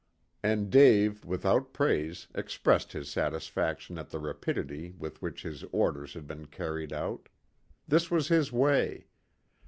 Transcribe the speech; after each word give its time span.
And 0.41 0.71
Dave 0.71 1.23
without 1.25 1.73
praise 1.73 2.27
expressed 2.33 2.91
his 2.93 3.07
satisfaction 3.07 3.99
at 3.99 4.09
the 4.09 4.17
rapidity 4.17 4.95
with 4.97 5.21
which 5.21 5.43
his 5.43 5.63
orders 5.65 6.15
had 6.15 6.25
been 6.25 6.47
carried 6.47 6.91
out. 6.91 7.29
This 7.87 8.09
was 8.09 8.27
his 8.27 8.51
way. 8.51 9.05